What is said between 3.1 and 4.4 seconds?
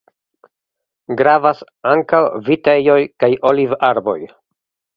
kaj olivarboj.